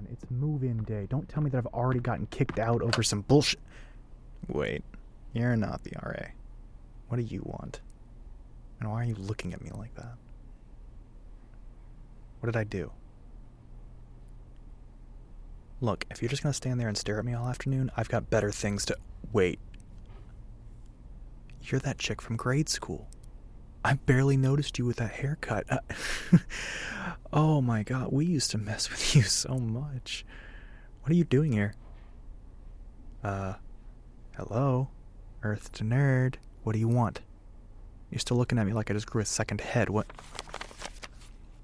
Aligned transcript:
on. 0.00 0.08
It's 0.12 0.24
move 0.30 0.62
in 0.62 0.82
day. 0.84 1.06
Don't 1.08 1.28
tell 1.28 1.42
me 1.42 1.50
that 1.50 1.58
I've 1.58 1.66
already 1.66 2.00
gotten 2.00 2.26
kicked 2.26 2.58
out 2.58 2.82
over 2.82 3.02
some 3.02 3.22
bullshit. 3.22 3.60
Wait, 4.48 4.82
you're 5.32 5.56
not 5.56 5.84
the 5.84 5.92
RA. 6.02 6.28
What 7.08 7.18
do 7.18 7.22
you 7.22 7.42
want? 7.44 7.80
And 8.78 8.90
why 8.90 9.02
are 9.02 9.04
you 9.04 9.14
looking 9.14 9.52
at 9.52 9.62
me 9.62 9.70
like 9.76 9.94
that? 9.96 10.14
What 12.40 12.46
did 12.46 12.56
I 12.56 12.64
do? 12.64 12.90
Look, 15.82 16.06
if 16.10 16.22
you're 16.22 16.28
just 16.28 16.42
gonna 16.42 16.52
stand 16.52 16.80
there 16.80 16.88
and 16.88 16.96
stare 16.96 17.18
at 17.18 17.24
me 17.24 17.34
all 17.34 17.48
afternoon, 17.48 17.90
I've 17.96 18.08
got 18.08 18.30
better 18.30 18.50
things 18.50 18.84
to. 18.86 18.96
Wait. 19.32 19.58
You're 21.62 21.80
that 21.80 21.98
chick 21.98 22.22
from 22.22 22.36
grade 22.36 22.68
school. 22.68 23.08
I 23.84 23.94
barely 23.94 24.36
noticed 24.36 24.78
you 24.78 24.84
with 24.84 24.96
that 24.96 25.12
haircut. 25.12 25.64
Uh, 25.70 25.78
oh 27.32 27.60
my 27.60 27.82
god, 27.82 28.12
we 28.12 28.26
used 28.26 28.50
to 28.50 28.58
mess 28.58 28.90
with 28.90 29.14
you 29.16 29.22
so 29.22 29.58
much. 29.58 30.24
What 31.02 31.12
are 31.12 31.16
you 31.16 31.24
doing 31.24 31.52
here? 31.52 31.74
Uh, 33.24 33.54
hello? 34.36 34.88
Earth 35.42 35.72
to 35.72 35.84
nerd. 35.84 36.34
What 36.62 36.74
do 36.74 36.78
you 36.78 36.88
want? 36.88 37.20
You're 38.10 38.18
still 38.18 38.36
looking 38.36 38.58
at 38.58 38.66
me 38.66 38.72
like 38.72 38.90
I 38.90 38.94
just 38.94 39.06
grew 39.06 39.22
a 39.22 39.26
second 39.26 39.60
head. 39.60 39.88
What? 39.88 40.06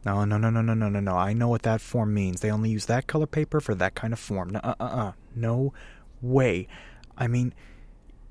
No, 0.05 0.25
no, 0.25 0.39
no, 0.39 0.51
no, 0.51 0.63
no, 0.63 0.73
no, 0.73 0.89
no, 0.89 1.01
no. 1.01 1.17
I 1.17 1.33
know 1.33 1.49
what 1.49 1.63
that 1.63 1.81
form 1.81 2.15
means. 2.15 2.41
They 2.41 2.51
only 2.51 2.71
use 2.71 2.87
that 2.87 3.07
color 3.07 3.27
paper 3.27 3.61
for 3.61 3.75
that 3.75 3.95
kind 3.95 4.13
of 4.13 4.21
form. 4.21 4.55
Uh, 4.55 4.75
uh, 4.79 4.85
uh. 4.85 5.13
No 5.35 5.75
way. 6.23 6.69
I 7.19 7.27
mean, 7.27 7.53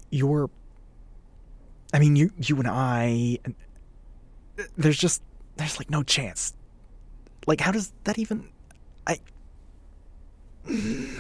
you're. 0.10 0.50
I 1.94 2.00
mean, 2.00 2.16
you, 2.16 2.32
you 2.40 2.58
and 2.58 2.68
I. 2.68 3.40
There's 4.78 4.98
just, 4.98 5.22
there's 5.58 5.78
like 5.80 5.90
no 5.90 6.04
chance. 6.04 6.54
Like, 7.48 7.62
how 7.62 7.72
does 7.72 7.94
that 8.06 8.18
even? 8.18 8.48
I. 9.06 9.20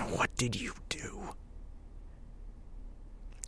What 0.09 0.35
did 0.37 0.59
you 0.59 0.73
do? 0.89 1.29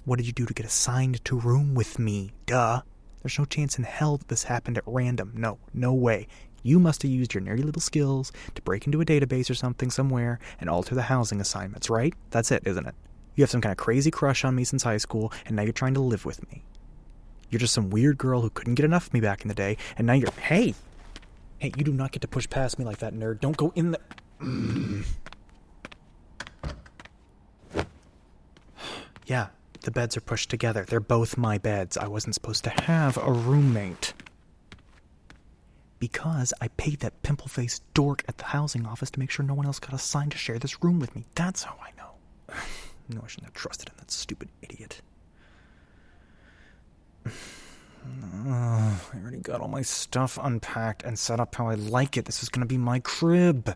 What 0.05 0.17
did 0.17 0.27
you 0.27 0.33
do 0.33 0.45
to 0.45 0.53
get 0.53 0.65
assigned 0.65 1.23
to 1.25 1.39
room 1.39 1.73
with 1.73 1.99
me? 1.99 2.31
Duh. 2.45 2.81
There's 3.21 3.39
no 3.39 3.45
chance 3.45 3.77
in 3.77 3.83
hell 3.83 4.17
that 4.17 4.27
this 4.27 4.43
happened 4.43 4.77
at 4.77 4.83
random. 4.85 5.33
No, 5.35 5.57
no 5.73 5.93
way. 5.93 6.27
You 6.63 6.79
must 6.79 7.01
have 7.01 7.11
used 7.11 7.33
your 7.33 7.43
nerdy 7.43 7.63
little 7.63 7.81
skills 7.81 8.31
to 8.55 8.61
break 8.61 8.85
into 8.85 9.01
a 9.01 9.05
database 9.05 9.49
or 9.49 9.53
something 9.53 9.89
somewhere 9.89 10.39
and 10.59 10.69
alter 10.69 10.95
the 10.95 11.01
housing 11.03 11.41
assignments, 11.41 11.89
right? 11.89 12.13
That's 12.29 12.51
it, 12.51 12.63
isn't 12.65 12.85
it? 12.85 12.95
You 13.35 13.43
have 13.43 13.51
some 13.51 13.61
kind 13.61 13.71
of 13.71 13.77
crazy 13.77 14.11
crush 14.11 14.45
on 14.45 14.55
me 14.55 14.63
since 14.63 14.83
high 14.83 14.97
school, 14.97 15.31
and 15.45 15.55
now 15.55 15.61
you're 15.61 15.73
trying 15.73 15.93
to 15.95 15.99
live 15.99 16.25
with 16.25 16.41
me. 16.49 16.63
You're 17.49 17.59
just 17.59 17.73
some 17.73 17.89
weird 17.89 18.17
girl 18.17 18.41
who 18.41 18.49
couldn't 18.49 18.75
get 18.75 18.85
enough 18.85 19.07
of 19.07 19.13
me 19.13 19.21
back 19.21 19.41
in 19.41 19.47
the 19.47 19.53
day, 19.53 19.77
and 19.97 20.07
now 20.07 20.13
you're. 20.13 20.31
Hey! 20.31 20.75
Hey, 21.59 21.71
you 21.75 21.83
do 21.83 21.91
not 21.91 22.11
get 22.11 22.21
to 22.21 22.27
push 22.27 22.49
past 22.49 22.77
me 22.77 22.85
like 22.85 22.99
that, 22.99 23.13
nerd. 23.13 23.39
Don't 23.39 23.57
go 23.57 23.71
in 23.75 23.91
the. 23.91 23.99
yeah, 29.25 29.47
the 29.81 29.91
beds 29.91 30.17
are 30.17 30.21
pushed 30.21 30.49
together. 30.49 30.85
They're 30.85 30.99
both 30.99 31.37
my 31.37 31.57
beds. 31.57 31.97
I 31.97 32.07
wasn't 32.07 32.35
supposed 32.35 32.63
to 32.65 32.69
have 32.69 33.17
a 33.17 33.31
roommate 33.31 34.13
because 35.99 36.53
I 36.61 36.67
paid 36.69 36.99
that 36.99 37.23
pimple 37.23 37.47
faced 37.47 37.81
dork 37.93 38.23
at 38.27 38.37
the 38.37 38.45
housing 38.45 38.85
office 38.85 39.09
to 39.11 39.19
make 39.19 39.31
sure 39.31 39.45
no 39.45 39.53
one 39.53 39.65
else 39.65 39.79
got 39.79 39.93
assigned 39.93 40.31
to 40.33 40.37
share 40.37 40.59
this 40.59 40.83
room 40.83 40.99
with 40.99 41.15
me. 41.15 41.25
That's 41.35 41.63
how 41.63 41.77
I 41.81 41.91
know. 41.97 42.11
no, 43.09 43.21
I 43.23 43.27
shouldn't 43.27 43.47
have 43.47 43.53
trusted 43.53 43.89
in 43.89 43.95
that 43.97 44.11
stupid 44.11 44.49
idiot. 44.61 45.01
Oh, 48.45 49.01
I 49.13 49.17
already 49.17 49.37
got 49.37 49.61
all 49.61 49.67
my 49.67 49.81
stuff 49.81 50.37
unpacked 50.41 51.03
and 51.03 51.17
set 51.17 51.39
up 51.39 51.55
how 51.55 51.67
I 51.67 51.75
like 51.75 52.17
it. 52.17 52.25
This 52.25 52.43
is 52.43 52.49
to 52.49 52.65
be 52.65 52.77
my 52.77 52.99
crib. 52.99 53.67
And 53.67 53.75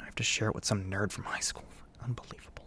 I 0.00 0.04
have 0.04 0.14
to 0.16 0.22
share 0.22 0.48
it 0.48 0.54
with 0.54 0.64
some 0.64 0.84
nerd 0.90 1.12
from 1.12 1.24
high 1.24 1.40
school. 1.40 1.64
Unbelievable. 2.02 2.64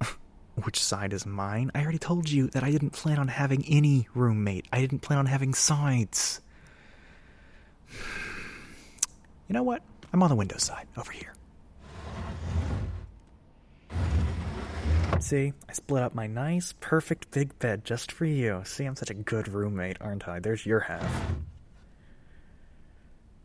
Which 0.62 0.82
side 0.82 1.12
is 1.12 1.26
mine? 1.26 1.70
I 1.74 1.82
already 1.82 1.98
told 1.98 2.30
you 2.30 2.48
that 2.48 2.62
I 2.62 2.70
didn't 2.70 2.90
plan 2.90 3.18
on 3.18 3.28
having 3.28 3.64
any 3.66 4.08
roommate. 4.14 4.66
I 4.72 4.80
didn't 4.80 5.00
plan 5.00 5.18
on 5.18 5.26
having 5.26 5.54
sides. 5.54 6.40
You 9.48 9.54
know 9.54 9.64
what? 9.64 9.82
I'm 10.12 10.22
on 10.22 10.28
the 10.28 10.36
window 10.36 10.58
side, 10.58 10.86
over 10.96 11.10
here. 11.10 11.34
See, 15.18 15.52
I 15.68 15.72
split 15.72 16.02
up 16.02 16.14
my 16.14 16.26
nice, 16.26 16.74
perfect 16.80 17.30
big 17.30 17.58
bed 17.58 17.84
just 17.84 18.10
for 18.12 18.24
you. 18.24 18.62
See, 18.64 18.84
I'm 18.84 18.96
such 18.96 19.10
a 19.10 19.14
good 19.14 19.48
roommate, 19.48 19.98
aren't 20.00 20.28
I? 20.28 20.38
There's 20.40 20.64
your 20.64 20.80
half. 20.80 21.10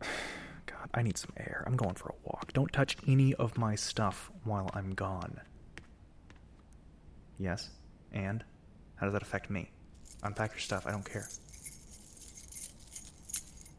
God, 0.00 0.90
I 0.94 1.02
need 1.02 1.18
some 1.18 1.32
air. 1.36 1.64
I'm 1.66 1.76
going 1.76 1.94
for 1.94 2.08
a 2.08 2.14
walk. 2.24 2.52
Don't 2.52 2.72
touch 2.72 2.96
any 3.06 3.34
of 3.34 3.58
my 3.58 3.74
stuff 3.74 4.30
while 4.44 4.70
I'm 4.74 4.94
gone. 4.94 5.40
Yes. 7.38 7.70
And? 8.12 8.42
How 8.96 9.06
does 9.06 9.12
that 9.12 9.22
affect 9.22 9.50
me? 9.50 9.70
Unpack 10.22 10.52
your 10.52 10.60
stuff. 10.60 10.86
I 10.86 10.92
don't 10.92 11.04
care. 11.04 11.28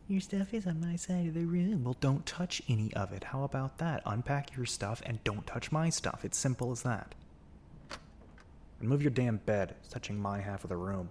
Your 0.07 0.21
stuff 0.21 0.53
is 0.53 0.67
on 0.67 0.79
my 0.79 0.95
side 0.95 1.27
of 1.27 1.33
the 1.33 1.45
room. 1.45 1.83
Well, 1.83 1.97
don't 1.99 2.25
touch 2.25 2.61
any 2.69 2.93
of 2.93 3.11
it. 3.11 3.25
How 3.25 3.43
about 3.43 3.79
that? 3.79 4.01
Unpack 4.05 4.55
your 4.55 4.65
stuff 4.65 5.01
and 5.05 5.21
don't 5.23 5.45
touch 5.45 5.71
my 5.71 5.89
stuff. 5.89 6.23
It's 6.23 6.37
simple 6.37 6.71
as 6.71 6.83
that. 6.83 7.13
And 8.79 8.87
move 8.87 9.01
your 9.01 9.11
damn 9.11 9.37
bed. 9.37 9.75
It's 9.79 9.89
touching 9.89 10.19
my 10.19 10.39
half 10.39 10.63
of 10.63 10.69
the 10.69 10.77
room. 10.77 11.09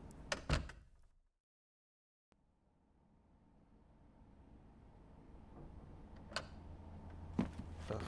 Ugh, 7.91 7.99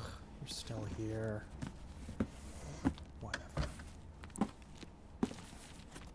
you're 0.41 0.49
still 0.49 0.87
here. 0.97 1.45
Whatever. 3.21 3.69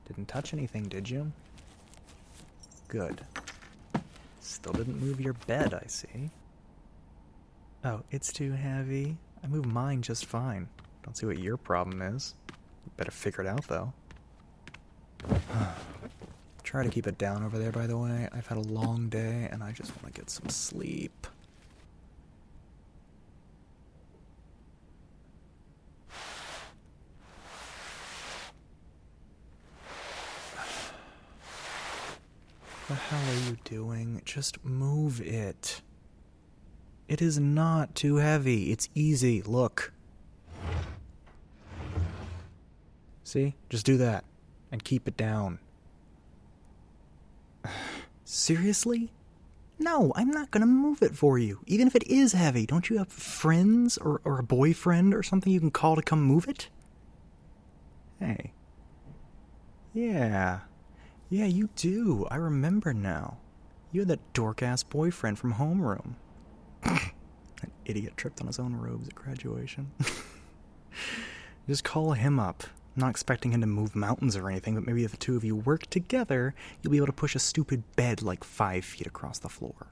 Didn't 0.07 0.27
touch 0.27 0.53
anything, 0.53 0.83
did 0.83 1.09
you? 1.09 1.31
Good. 2.87 3.21
Still 4.39 4.73
didn't 4.73 5.01
move 5.01 5.19
your 5.19 5.33
bed, 5.47 5.73
I 5.73 5.87
see. 5.87 6.29
Oh, 7.83 8.01
it's 8.11 8.31
too 8.31 8.53
heavy. 8.53 9.17
I 9.43 9.47
move 9.47 9.65
mine 9.65 10.01
just 10.01 10.25
fine. 10.25 10.69
Don't 11.03 11.17
see 11.17 11.25
what 11.25 11.39
your 11.39 11.57
problem 11.57 12.01
is. 12.01 12.35
Better 12.97 13.11
figure 13.11 13.41
it 13.41 13.47
out, 13.47 13.67
though. 13.67 13.93
Try 16.63 16.83
to 16.83 16.89
keep 16.89 17.07
it 17.07 17.17
down 17.17 17.43
over 17.43 17.57
there, 17.57 17.71
by 17.71 17.87
the 17.87 17.97
way. 17.97 18.27
I've 18.31 18.47
had 18.47 18.57
a 18.57 18.61
long 18.61 19.09
day 19.09 19.47
and 19.51 19.63
I 19.63 19.71
just 19.71 19.91
want 19.95 20.13
to 20.13 20.21
get 20.21 20.29
some 20.29 20.49
sleep. 20.49 21.27
What 32.87 32.87
the 32.87 32.95
hell 32.95 33.33
are 33.33 33.49
you 33.49 33.57
doing? 33.63 34.21
Just 34.25 34.63
move 34.65 35.21
it. 35.21 35.81
It 37.07 37.21
is 37.21 37.39
not 37.39 37.95
too 37.95 38.17
heavy. 38.17 38.71
It's 38.71 38.89
easy. 38.93 39.41
Look. 39.41 39.93
See? 43.23 43.55
Just 43.69 43.85
do 43.85 43.97
that. 43.97 44.25
And 44.71 44.83
keep 44.83 45.07
it 45.07 45.17
down. 45.17 45.59
Seriously? 48.23 49.11
No, 49.79 50.11
I'm 50.15 50.29
not 50.29 50.51
gonna 50.51 50.65
move 50.65 51.01
it 51.01 51.15
for 51.15 51.37
you. 51.37 51.59
Even 51.67 51.87
if 51.87 51.95
it 51.95 52.03
is 52.07 52.33
heavy, 52.33 52.65
don't 52.65 52.89
you 52.89 52.97
have 52.97 53.09
friends 53.09 53.97
or, 53.97 54.21
or 54.23 54.39
a 54.39 54.43
boyfriend 54.43 55.13
or 55.13 55.23
something 55.23 55.51
you 55.51 55.59
can 55.59 55.71
call 55.71 55.95
to 55.95 56.01
come 56.01 56.21
move 56.21 56.47
it? 56.47 56.69
Hey. 58.19 58.53
Yeah. 59.93 60.61
Yeah, 61.29 61.45
you 61.45 61.69
do. 61.75 62.27
I 62.29 62.35
remember 62.35 62.93
now. 62.93 63.37
You 63.91 64.01
had 64.01 64.07
that 64.09 64.33
dork 64.33 64.63
ass 64.63 64.83
boyfriend 64.83 65.37
from 65.37 65.55
homeroom. 65.55 66.15
An 66.83 67.71
idiot 67.85 68.13
tripped 68.17 68.41
on 68.41 68.47
his 68.47 68.59
own 68.59 68.75
robes 68.75 69.07
at 69.07 69.15
graduation. 69.15 69.91
Just 71.67 71.83
call 71.83 72.13
him 72.13 72.39
up. 72.39 72.63
I'm 72.95 73.01
not 73.01 73.09
expecting 73.09 73.51
him 73.51 73.61
to 73.61 73.67
move 73.67 73.95
mountains 73.95 74.35
or 74.35 74.49
anything, 74.49 74.75
but 74.75 74.85
maybe 74.85 75.03
if 75.03 75.11
the 75.11 75.17
two 75.17 75.35
of 75.35 75.43
you 75.43 75.55
work 75.55 75.87
together, 75.89 76.53
you'll 76.81 76.91
be 76.91 76.97
able 76.97 77.07
to 77.07 77.13
push 77.13 77.35
a 77.35 77.39
stupid 77.39 77.83
bed 77.95 78.21
like 78.21 78.43
five 78.43 78.85
feet 78.85 79.07
across 79.07 79.39
the 79.39 79.49
floor. 79.49 79.87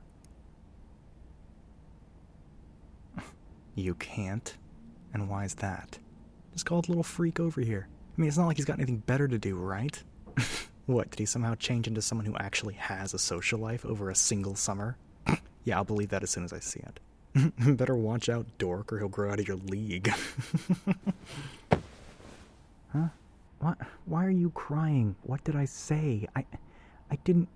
You 3.74 3.96
can't? 3.96 4.56
And 5.14 5.30
why 5.30 5.46
is 5.46 5.56
that? 5.56 5.98
Just 6.54 6.66
called 6.66 6.86
the 6.86 6.92
little 6.92 7.04
freak 7.04 7.40
over 7.40 7.62
here. 7.62 7.88
I 8.18 8.22
mean, 8.22 8.28
it's 8.28 8.38
not 8.38 8.46
like 8.46 8.58
he's 8.58 8.66
got 8.66 8.78
anything 8.78 8.98
better 8.98 9.28
to 9.28 9.38
do, 9.38 9.56
right? 9.56 10.02
What, 10.88 11.12
did 11.12 11.20
he 11.20 11.26
somehow 11.26 11.56
change 11.56 11.88
into 11.88 12.02
someone 12.02 12.26
who 12.26 12.36
actually 12.38 12.74
has 12.74 13.14
a 13.14 13.20
social 13.20 13.60
life 13.60 13.86
over 13.86 14.10
a 14.10 14.16
single 14.16 14.56
summer? 14.56 14.98
yeah, 15.64 15.78
I'll 15.78 15.86
believe 15.86 16.10
that 16.10 16.24
as 16.24 16.32
soon 16.32 16.44
as 16.44 16.52
I 16.52 16.60
see 16.60 16.82
it. 16.82 17.78
Better 17.78 17.96
watch 17.96 18.28
out, 18.30 18.46
dork, 18.58 18.92
or 18.92 19.00
he'll 19.00 19.08
grow 19.08 19.32
out 19.32 19.40
of 19.40 19.48
your 19.48 19.58
league. 19.58 20.12
Huh? 22.94 23.08
What? 23.60 23.78
Why 24.06 24.26
are 24.26 24.30
you 24.32 24.50
crying? 24.52 25.16
What 25.24 25.44
did 25.44 25.56
I 25.56 25.66
say? 25.66 26.28
I, 26.36 26.46
I 27.10 27.16
didn't, 27.24 27.48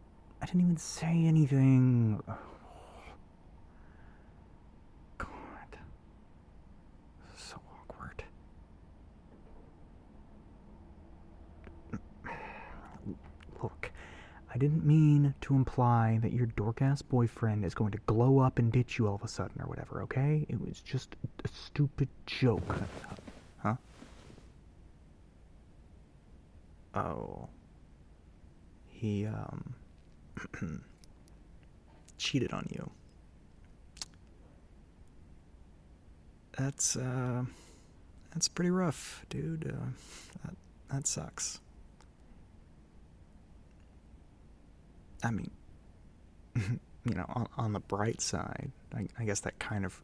I 0.42 0.46
didn't 0.46 0.62
even 0.62 0.78
say 0.78 1.26
anything. 1.26 2.22
God, 5.18 5.28
this 7.32 7.40
is 7.42 7.46
so 7.48 7.60
awkward. 7.80 8.24
Look, 13.62 13.92
I 14.54 14.58
didn't 14.58 14.86
mean 14.86 15.34
to 15.42 15.56
imply 15.56 16.20
that 16.22 16.32
your 16.32 16.46
dork-ass 16.46 17.02
boyfriend 17.02 17.66
is 17.66 17.74
going 17.74 17.92
to 17.92 18.00
glow 18.06 18.40
up 18.40 18.58
and 18.60 18.72
ditch 18.72 18.98
you 18.98 19.08
all 19.08 19.16
of 19.16 19.24
a 19.24 19.28
sudden 19.28 19.62
or 19.62 19.68
whatever. 19.68 20.02
Okay? 20.04 20.46
It 20.48 20.62
was 20.62 20.80
just 20.80 21.16
a 21.44 21.48
stupid 21.50 22.08
joke. 22.26 22.76
Oh. 26.96 27.50
He, 28.90 29.26
um. 29.26 29.76
cheated 32.18 32.54
on 32.54 32.68
you. 32.72 32.90
That's, 36.58 36.96
uh. 36.96 37.44
That's 38.36 38.50
pretty 38.50 38.70
rough, 38.70 39.26
dude. 39.30 39.74
Uh, 39.74 39.86
that, 40.44 40.56
that 40.92 41.08
sucks. 41.08 41.62
I 45.24 45.32
mean, 45.32 45.50
you 46.56 47.16
know, 47.16 47.26
on, 47.30 47.48
on, 47.58 47.74
the 47.74 47.80
bright 47.80 48.20
side, 48.20 48.72
I, 48.94 49.08
I, 49.18 49.24
guess 49.24 49.40
that 49.42 49.58
kind 49.58 49.86
of 49.86 50.02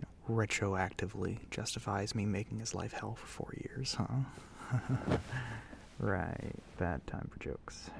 you 0.00 0.06
know, 0.06 0.42
retroactively 0.42 1.38
justifies 1.50 2.14
me 2.14 2.26
making 2.26 2.60
his 2.60 2.74
life 2.76 2.92
hell 2.92 3.16
for 3.16 3.26
four 3.26 3.54
years, 3.56 3.94
huh? 3.94 4.78
right, 6.02 6.52
bad 6.78 7.06
time 7.06 7.28
for 7.32 7.38
jokes. 7.42 7.90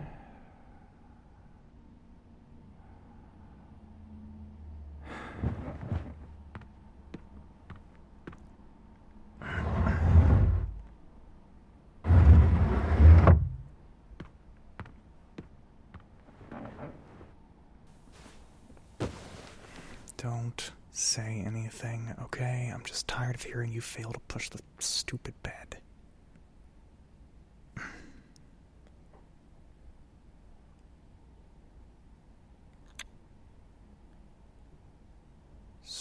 Don't 20.17 20.71
say 20.93 21.43
anything, 21.45 22.15
okay? 22.23 22.71
I'm 22.73 22.85
just 22.85 23.09
tired 23.09 23.35
of 23.35 23.43
hearing 23.43 23.73
you 23.73 23.81
fail 23.81 24.13
to 24.13 24.21
push 24.21 24.49
the 24.51 24.61
stupid 24.79 25.35
bed. 25.43 25.82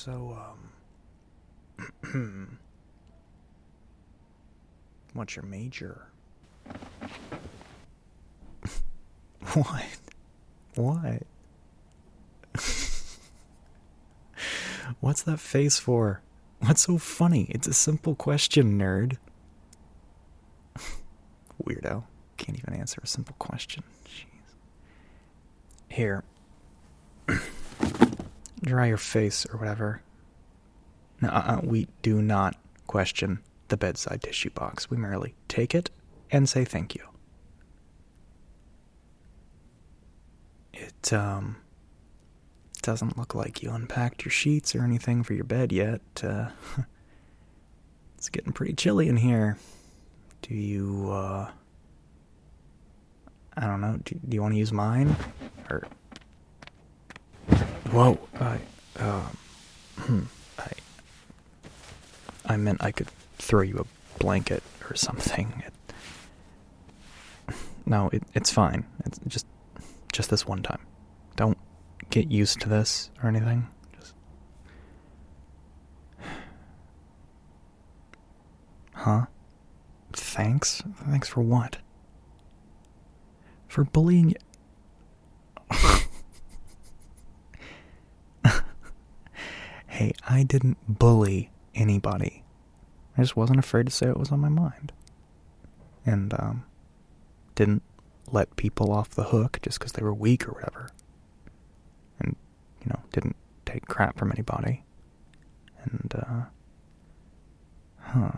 So, 0.04 0.36
um. 2.12 2.58
what's 5.14 5.36
your 5.36 5.46
major? 5.46 6.08
what? 9.54 9.86
What? 10.74 11.22
What's 15.02 15.22
that 15.22 15.40
face 15.40 15.78
for? 15.78 16.24
What's 16.62 16.82
so 16.82 16.98
funny? 16.98 17.46
It's 17.50 17.68
a 17.68 17.74
simple 17.74 18.16
question, 18.16 18.80
nerd. 18.80 19.18
Weirdo. 21.64 22.06
Can't 22.38 22.58
even 22.58 22.74
answer 22.74 23.00
a 23.04 23.08
simple 23.08 23.36
question. 23.38 23.84
Jeez. 24.06 24.26
Here. 25.90 26.24
Dry 28.64 28.88
your 28.88 28.98
face 28.98 29.46
or 29.52 29.58
whatever. 29.58 30.02
No, 31.22 31.30
uh, 31.30 31.62
we 31.64 31.88
do 32.02 32.22
not 32.22 32.56
question 32.88 33.40
the 33.70 33.78
bedside 33.78 34.22
tissue 34.22 34.50
box. 34.50 34.90
We 34.90 34.98
merely 34.98 35.34
take 35.48 35.74
it 35.74 35.90
and 36.30 36.48
say 36.48 36.66
thank 36.66 36.96
you. 36.96 37.08
It, 40.74 41.14
um, 41.14 41.58
doesn't 42.82 43.18
look 43.18 43.36
like 43.36 43.62
you 43.62 43.72
unpacked 43.72 44.26
your 44.26 44.32
sheets 44.32 44.76
or 44.76 44.84
anything 44.84 45.24
for 45.24 45.34
your 45.34 45.44
bed 45.44 45.72
yet. 45.72 46.02
Uh, 46.24 46.50
it's 48.18 48.30
getting 48.30 48.52
pretty 48.52 48.74
chilly 48.74 49.08
in 49.08 49.18
here. 49.18 49.58
Do 50.42 50.56
you, 50.56 51.10
uh, 51.12 51.50
I 53.56 53.68
don't 53.68 53.82
know, 53.82 54.00
do, 54.04 54.16
do 54.28 54.36
you 54.36 54.42
want 54.42 54.54
to 54.54 54.58
use 54.58 54.74
mine? 54.74 55.16
Or, 55.70 55.84
whoa, 57.92 58.18
I, 58.40 58.60
um, 59.00 60.30
I, 60.58 60.72
I 62.46 62.58
meant 62.58 62.84
I 62.84 62.92
could 62.92 63.08
throw 63.38 63.62
you 63.62 63.80
a 63.80 64.20
blanket 64.20 64.64
or 64.90 64.96
something. 64.96 65.64
It, 65.66 65.74
no, 67.86 68.10
it, 68.14 68.24
it's 68.34 68.52
fine. 68.52 68.86
It's 69.06 69.20
just, 69.28 69.46
just 70.14 70.30
this 70.30 70.48
one 70.48 70.64
time. 70.64 70.80
Don't 71.36 71.58
get 72.10 72.32
used 72.32 72.62
to 72.62 72.70
this 72.70 73.10
or 73.22 73.30
anything. 73.30 73.68
Just 74.00 74.14
Huh? 78.94 79.26
Thanks? 80.14 80.84
Thanks 81.06 81.28
for 81.28 81.42
what? 81.42 81.78
For 83.68 83.84
bullying 83.84 84.36
I 90.28 90.44
didn't 90.44 90.78
bully 90.88 91.52
anybody. 91.76 92.44
I 93.18 93.22
just 93.22 93.36
wasn't 93.36 93.60
afraid 93.60 93.86
to 93.88 93.92
say 93.92 94.08
what 94.08 94.20
was 94.20 94.32
on 94.32 94.40
my 94.40 94.50
mind. 94.50 94.92
And 96.06 96.34
um 96.34 96.64
didn't 97.56 97.84
let 98.32 98.56
people 98.56 98.92
off 98.92 99.10
the 99.10 99.26
hook 99.26 99.60
just 99.62 99.78
because 99.80 99.92
they 99.94 100.04
were 100.04 100.14
weak 100.14 100.48
or 100.48 100.54
whatever 100.54 100.90
And, 102.20 102.36
you 102.82 102.88
know, 102.90 103.00
didn't 103.12 103.36
take 103.66 103.86
crap 103.88 104.18
from 104.18 104.32
anybody. 104.32 104.84
And, 105.84 106.14
uh, 106.16 106.44
huh. 108.00 108.32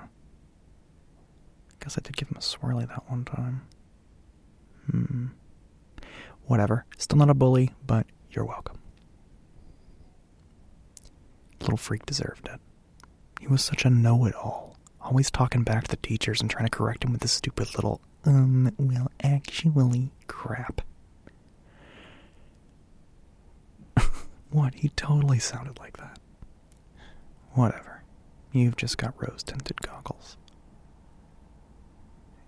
Guess 1.79 1.97
I 1.97 2.01
did 2.01 2.15
give 2.15 2.29
him 2.29 2.37
a 2.37 2.39
swirly 2.41 2.87
that 2.87 3.09
one 3.09 3.25
time. 3.25 3.61
Hmm. 4.89 5.25
Whatever. 6.45 6.85
Still 6.97 7.17
not 7.17 7.29
a 7.29 7.33
bully, 7.33 7.71
but 7.85 8.05
you're 8.31 8.45
welcome. 8.45 8.79
Little 11.63 11.77
freak 11.77 12.05
deserved 12.05 12.47
it. 12.47 12.59
He 13.39 13.47
was 13.47 13.63
such 13.63 13.85
a 13.85 13.89
know 13.89 14.25
it 14.25 14.35
all, 14.35 14.77
always 15.01 15.31
talking 15.31 15.63
back 15.63 15.85
to 15.85 15.89
the 15.91 15.97
teachers 15.97 16.41
and 16.41 16.49
trying 16.49 16.65
to 16.65 16.69
correct 16.69 17.03
him 17.03 17.11
with 17.11 17.21
this 17.21 17.31
stupid 17.31 17.73
little, 17.75 18.01
um, 18.25 18.73
well, 18.77 19.09
actually 19.21 20.11
crap. 20.27 20.81
What? 24.51 24.75
He 24.75 24.89
totally 24.89 25.39
sounded 25.39 25.79
like 25.79 25.97
that. 25.97 26.19
Whatever. 27.53 28.03
You've 28.51 28.75
just 28.77 28.99
got 28.99 29.15
rose 29.17 29.41
tinted 29.41 29.81
goggles. 29.81 30.37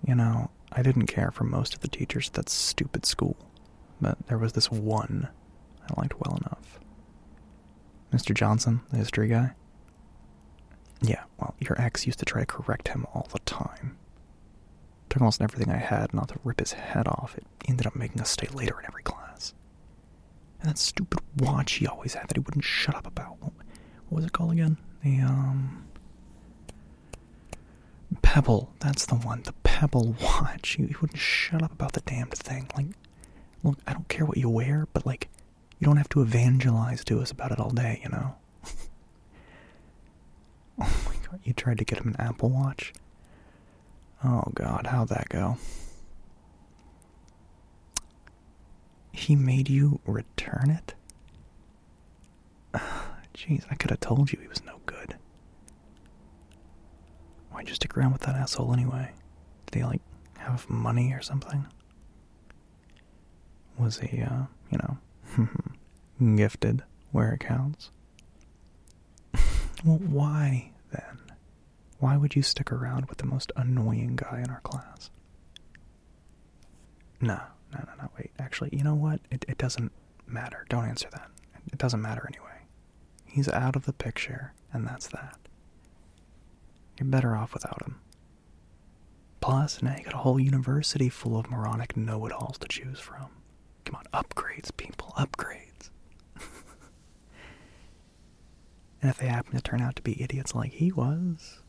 You 0.05 0.13
know, 0.13 0.51
I 0.71 0.83
didn't 0.83 1.07
care 1.07 1.31
for 1.31 1.45
most 1.45 1.73
of 1.73 1.79
the 1.79 1.87
teachers 1.87 2.27
at 2.27 2.33
that 2.33 2.49
stupid 2.49 3.05
school, 3.07 3.35
but 3.99 4.17
there 4.27 4.37
was 4.37 4.53
this 4.53 4.69
one 4.69 5.29
I 5.89 5.99
liked 5.99 6.19
well 6.19 6.37
enough. 6.37 6.79
Mr. 8.15 8.33
Johnson, 8.33 8.79
the 8.91 8.97
history 8.97 9.27
guy? 9.27 9.51
Yeah, 11.01 11.23
well, 11.37 11.53
your 11.59 11.79
ex 11.81 12.05
used 12.05 12.19
to 12.19 12.25
try 12.25 12.41
to 12.41 12.45
correct 12.45 12.87
him 12.87 13.05
all 13.13 13.27
the 13.33 13.39
time. 13.39 13.97
Took 15.09 15.21
almost 15.21 15.41
everything 15.41 15.73
I 15.73 15.77
had 15.77 16.13
not 16.13 16.29
to 16.29 16.39
rip 16.45 16.61
his 16.61 16.71
head 16.71 17.07
off. 17.07 17.35
It 17.37 17.45
ended 17.67 17.85
up 17.85 17.95
making 17.95 18.21
us 18.21 18.29
stay 18.29 18.47
later 18.53 18.79
in 18.79 18.85
every 18.85 19.03
class. 19.03 19.53
And 20.61 20.69
that 20.69 20.77
stupid 20.77 21.19
watch 21.37 21.73
he 21.73 21.87
always 21.87 22.13
had 22.13 22.29
that 22.29 22.37
he 22.37 22.39
wouldn't 22.39 22.63
shut 22.63 22.95
up 22.95 23.05
about. 23.05 23.35
What, 23.41 23.51
was 24.09 24.25
it 24.25 24.31
called 24.31 24.53
again? 24.53 24.77
The, 25.03 25.19
um. 25.19 25.85
Pebble. 28.21 28.71
That's 28.79 29.05
the 29.05 29.15
one. 29.15 29.41
The 29.43 29.53
Pebble 29.63 30.15
watch. 30.21 30.75
He, 30.77 30.85
he 30.85 30.95
wouldn't 31.01 31.19
shut 31.19 31.61
up 31.61 31.73
about 31.73 31.93
the 31.93 32.01
damned 32.01 32.33
thing. 32.33 32.69
Like, 32.77 32.87
look, 33.63 33.77
I 33.85 33.91
don't 33.93 34.07
care 34.07 34.25
what 34.25 34.37
you 34.37 34.49
wear, 34.49 34.87
but, 34.93 35.05
like, 35.05 35.27
you 35.79 35.85
don't 35.85 35.97
have 35.97 36.09
to 36.09 36.21
evangelize 36.21 37.03
to 37.05 37.19
us 37.19 37.31
about 37.31 37.51
it 37.51 37.59
all 37.59 37.69
day, 37.69 37.99
you 38.03 38.09
know? 38.09 38.35
oh 40.81 41.03
my 41.07 41.15
god, 41.29 41.39
you 41.43 41.53
tried 41.53 41.77
to 41.79 41.85
get 41.85 41.99
him 41.99 42.09
an 42.09 42.15
Apple 42.19 42.49
Watch? 42.49 42.93
Oh 44.23 44.43
god, 44.53 44.87
how'd 44.87 45.09
that 45.09 45.29
go? 45.29 45.57
He 49.11 49.35
made 49.35 49.69
you 49.69 49.99
return 50.05 50.69
it? 50.69 50.93
Jeez, 53.33 53.63
I 53.69 53.75
could 53.75 53.91
have 53.91 53.99
told 53.99 54.31
you 54.31 54.39
he 54.41 54.47
was 54.47 54.63
no 54.65 54.79
good. 54.85 55.15
Why'd 57.51 57.69
you 57.69 57.75
stick 57.75 57.97
around 57.97 58.13
with 58.13 58.21
that 58.23 58.35
asshole 58.35 58.73
anyway? 58.73 59.11
Did 59.67 59.75
he, 59.75 59.83
like, 59.83 60.01
have 60.37 60.69
money 60.69 61.13
or 61.13 61.21
something? 61.21 61.65
Was 63.77 63.99
he, 63.99 64.21
uh, 64.21 64.43
you 64.69 64.77
know, 64.77 64.97
gifted 66.35 66.83
where 67.11 67.33
it 67.33 67.39
counts? 67.39 67.91
well, 69.85 69.97
why, 69.97 70.71
then? 70.91 71.19
Why 71.99 72.17
would 72.17 72.35
you 72.35 72.41
stick 72.41 72.71
around 72.71 73.07
with 73.07 73.19
the 73.19 73.25
most 73.25 73.51
annoying 73.55 74.15
guy 74.15 74.41
in 74.43 74.49
our 74.49 74.61
class? 74.61 75.09
No, 77.21 77.39
no, 77.73 77.79
no, 77.85 78.03
no. 78.03 78.09
Wait, 78.17 78.31
actually, 78.39 78.69
you 78.73 78.83
know 78.83 78.95
what? 78.95 79.21
It, 79.31 79.45
it 79.47 79.57
doesn't 79.57 79.91
matter. 80.27 80.65
Don't 80.69 80.85
answer 80.85 81.09
that. 81.11 81.29
It 81.71 81.77
doesn't 81.77 82.01
matter 82.01 82.27
anyway. 82.27 82.65
He's 83.25 83.49
out 83.49 83.75
of 83.75 83.85
the 83.85 83.93
picture, 83.93 84.53
and 84.71 84.85
that's 84.87 85.07
that. 85.07 85.37
You're 86.99 87.07
better 87.07 87.35
off 87.35 87.53
without 87.53 87.81
him. 87.83 87.99
Plus, 89.41 89.81
now 89.81 89.95
you 89.97 90.03
got 90.03 90.13
a 90.13 90.17
whole 90.17 90.39
university 90.39 91.09
full 91.09 91.37
of 91.37 91.49
moronic 91.49 91.95
know 91.95 92.25
it 92.25 92.31
alls 92.31 92.57
to 92.59 92.67
choose 92.67 92.99
from. 92.99 93.27
Come 93.95 94.03
on, 94.13 94.23
upgrades, 94.23 94.75
people, 94.75 95.13
upgrades. 95.17 95.89
and 99.01 99.09
if 99.09 99.17
they 99.17 99.27
happen 99.27 99.55
to 99.55 99.61
turn 99.61 99.81
out 99.81 99.95
to 99.95 100.01
be 100.01 100.21
idiots 100.21 100.53
like 100.53 100.73
he 100.73 100.91
was, 100.91 101.61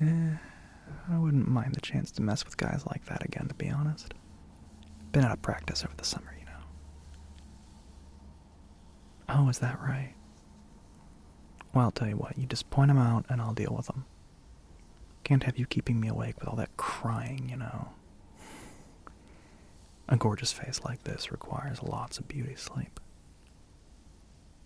eh, 0.00 0.36
I 1.10 1.18
wouldn't 1.18 1.48
mind 1.48 1.74
the 1.74 1.80
chance 1.80 2.10
to 2.12 2.22
mess 2.22 2.44
with 2.44 2.56
guys 2.56 2.84
like 2.86 3.04
that 3.06 3.24
again, 3.24 3.48
to 3.48 3.54
be 3.54 3.68
honest. 3.68 4.14
Been 5.12 5.24
out 5.24 5.32
of 5.32 5.42
practice 5.42 5.84
over 5.84 5.94
the 5.96 6.04
summer, 6.04 6.34
you 6.38 6.46
know. 6.46 6.52
Oh, 9.28 9.48
is 9.48 9.58
that 9.58 9.78
right? 9.80 10.14
Well, 11.74 11.84
I'll 11.84 11.90
tell 11.90 12.08
you 12.08 12.16
what, 12.16 12.38
you 12.38 12.46
just 12.46 12.70
point 12.70 12.88
them 12.88 12.98
out 12.98 13.26
and 13.28 13.40
I'll 13.42 13.54
deal 13.54 13.74
with 13.76 13.86
them. 13.86 14.04
Can't 15.24 15.42
have 15.44 15.58
you 15.58 15.66
keeping 15.66 16.00
me 16.00 16.08
awake 16.08 16.38
with 16.40 16.48
all 16.48 16.56
that 16.56 16.76
crying, 16.76 17.48
you 17.50 17.56
know. 17.56 17.90
A 20.12 20.16
gorgeous 20.16 20.52
face 20.52 20.80
like 20.84 21.04
this 21.04 21.30
requires 21.30 21.82
lots 21.84 22.18
of 22.18 22.26
beauty 22.26 22.56
sleep. 22.56 22.98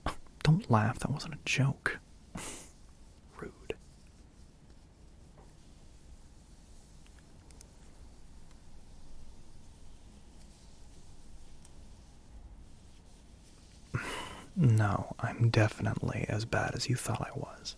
Don't 0.43 0.71
laugh, 0.71 0.99
that 1.01 1.11
wasn't 1.11 1.35
a 1.35 1.39
joke. 1.45 1.99
Rude. 3.39 3.53
No, 14.57 15.17
I'm 15.19 15.51
definitely 15.51 16.27
as 16.29 16.45
bad 16.45 16.77
as 16.77 16.89
you 16.89 16.95
thought 16.95 17.21
I 17.21 17.37
was. 17.37 17.75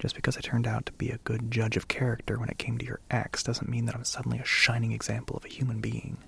Just 0.00 0.16
because 0.16 0.36
I 0.36 0.40
turned 0.40 0.66
out 0.66 0.86
to 0.86 0.92
be 0.92 1.10
a 1.10 1.18
good 1.18 1.52
judge 1.52 1.76
of 1.76 1.86
character 1.86 2.36
when 2.38 2.48
it 2.48 2.58
came 2.58 2.78
to 2.78 2.84
your 2.84 2.98
ex 3.12 3.42
doesn't 3.44 3.70
mean 3.70 3.86
that 3.86 3.94
I'm 3.94 4.04
suddenly 4.04 4.38
a 4.40 4.44
shining 4.44 4.90
example 4.92 5.36
of 5.36 5.44
a 5.44 5.48
human 5.48 5.80
being. 5.80 6.18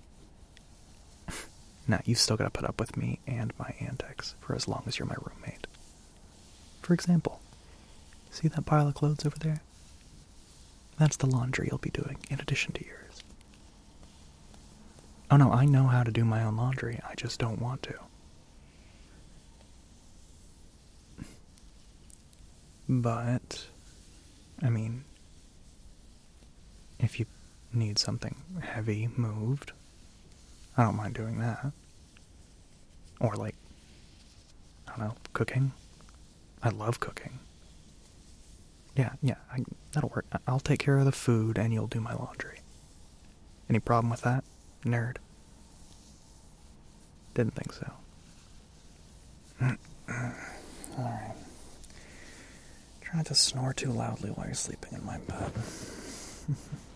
Now, 1.89 2.01
you've 2.05 2.19
still 2.19 2.37
got 2.37 2.45
to 2.45 2.51
put 2.51 2.69
up 2.69 2.81
with 2.81 2.97
me 2.97 3.21
and 3.27 3.53
my 3.59 3.75
antics 3.81 4.35
for 4.41 4.55
as 4.55 4.67
long 4.67 4.83
as 4.87 4.99
you're 4.99 5.07
my 5.07 5.17
roommate. 5.21 5.67
For 6.83 6.95
example, 6.95 7.41
see 8.31 8.49
that 8.49 8.67
pile 8.67 8.89
of 8.89 8.95
clothes 8.95 9.25
over 9.25 9.39
there? 9.39 9.63
That's 10.99 11.17
the 11.17 11.27
laundry 11.27 11.69
you'll 11.71 11.79
be 11.79 11.91
doing 11.91 12.19
in 12.31 12.41
addition 12.41 12.73
to 12.73 12.85
yours. 12.85 13.23
Oh 15.31 15.37
no, 15.37 15.53
I 15.53 15.65
know 15.65 15.87
how 15.87 16.03
to 16.03 16.11
do 16.11 16.25
my 16.25 16.43
own 16.45 16.57
laundry, 16.57 17.01
I 17.09 17.15
just 17.15 17.39
don't 17.39 17.61
want 17.61 17.83
to. 17.85 17.95
But, 22.89 23.67
I 24.63 24.71
mean, 24.71 25.05
if 27.01 27.19
you 27.19 27.27
need 27.73 27.99
something 27.99 28.37
heavy 28.63 29.09
moved, 29.17 29.73
I 30.77 30.83
don't 30.85 30.97
mind 30.97 31.15
doing 31.15 31.39
that. 31.41 31.73
Or, 33.21 33.35
like, 33.35 33.55
I 34.87 34.91
don't 34.91 35.07
know, 35.07 35.15
cooking. 35.33 35.73
I 36.63 36.69
love 36.69 37.01
cooking. 37.01 37.39
Yeah, 38.97 39.13
yeah, 39.23 39.37
I, 39.53 39.65
that'll 39.93 40.11
work. 40.11 40.27
I'll 40.47 40.61
take 40.61 40.81
care 40.81 40.99
of 40.99 41.05
the 41.05 41.13
food 41.13 41.59
and 41.59 41.73
you'll 41.73 41.87
do 41.87 42.01
my 42.01 42.15
laundry. 42.15 42.61
Any 43.69 43.79
problem 43.79 44.11
with 44.11 44.23
that, 44.23 44.45
nerd? 44.85 45.17
Didn't 47.35 47.55
think 47.55 47.73
so. 47.73 47.93
Alright. 50.99 51.37
Try 53.03 53.17
not 53.17 53.27
to 53.27 53.35
snore 53.35 53.75
too 53.75 53.91
loudly 53.91 54.31
while 54.31 54.47
you're 54.47 54.55
sleeping 54.55 54.93
in 54.95 55.05
my 55.05 55.19
bed. 55.19 55.53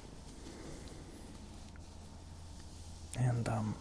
and, 3.21 3.49
um, 3.49 3.75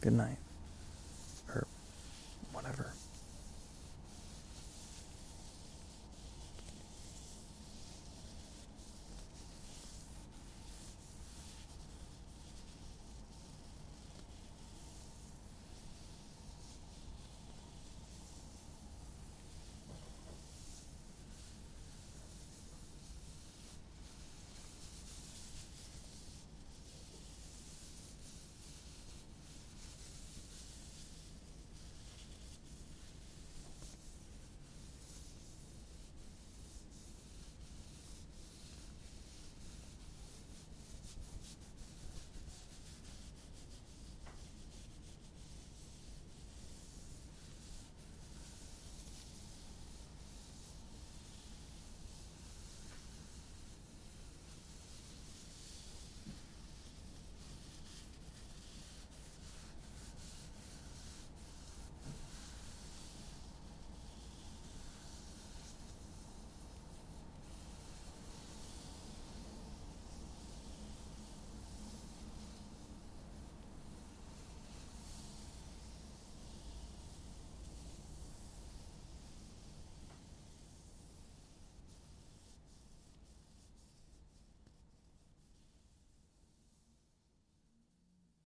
good 0.00 0.12
night. 0.14 0.47